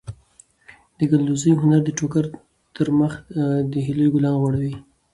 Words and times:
د 0.97 0.99
ګلدوزۍ 1.09 1.51
هنر 1.61 1.81
د 1.85 1.89
ټوکر 1.97 2.25
پر 2.75 2.87
مخ 2.99 3.13
د 3.71 3.73
هیلو 3.85 4.07
ګلان 4.13 4.35
غوړوي. 4.41 4.75